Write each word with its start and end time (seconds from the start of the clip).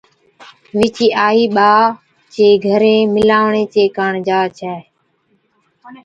وِچي 0.77 1.07
آئِي 1.27 1.43
ٻا 1.55 1.71
چي 2.33 2.47
گھرين 2.65 3.03
مِلاوڻي 3.15 3.63
چي 3.73 3.83
ڪاڻ 3.97 4.11
جا 4.27 4.39
ڇَي 4.57 4.75